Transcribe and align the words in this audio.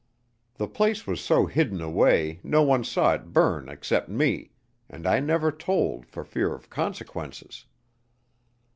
The 0.55 0.67
place 0.67 1.05
was 1.05 1.21
so 1.21 1.45
hidden 1.45 1.79
away 1.79 2.39
no 2.41 2.63
one 2.63 2.83
saw 2.83 3.13
it 3.13 3.31
burn 3.31 3.69
except 3.69 4.09
me, 4.09 4.49
and 4.89 5.05
I 5.05 5.19
never 5.19 5.51
told 5.51 6.07
for 6.07 6.23
fear 6.25 6.55
of 6.55 6.71
consequences." 6.71 7.65